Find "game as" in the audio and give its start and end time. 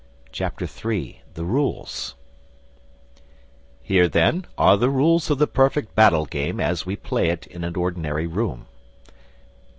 6.25-6.87